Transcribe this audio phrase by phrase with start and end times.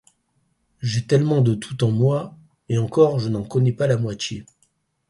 [0.79, 2.35] J'ai tellement de tout en moi,
[2.69, 4.47] et encore je n'en connais pas la moitié.